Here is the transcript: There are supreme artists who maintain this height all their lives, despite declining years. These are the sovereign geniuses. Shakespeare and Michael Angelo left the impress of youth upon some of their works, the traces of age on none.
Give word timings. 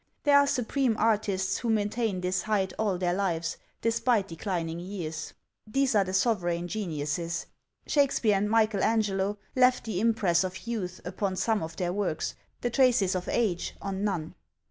There 0.23 0.39
are 0.39 0.47
supreme 0.47 0.95
artists 0.97 1.57
who 1.59 1.69
maintain 1.69 2.21
this 2.21 2.41
height 2.41 2.73
all 2.79 2.97
their 2.97 3.13
lives, 3.13 3.57
despite 3.83 4.27
declining 4.27 4.79
years. 4.79 5.35
These 5.67 5.93
are 5.93 6.03
the 6.03 6.11
sovereign 6.11 6.67
geniuses. 6.67 7.45
Shakespeare 7.85 8.35
and 8.37 8.49
Michael 8.49 8.81
Angelo 8.83 9.37
left 9.55 9.83
the 9.83 9.99
impress 9.99 10.43
of 10.43 10.65
youth 10.65 11.01
upon 11.05 11.35
some 11.35 11.61
of 11.61 11.75
their 11.75 11.93
works, 11.93 12.33
the 12.61 12.71
traces 12.71 13.13
of 13.13 13.29
age 13.29 13.75
on 13.79 14.03
none. 14.03 14.33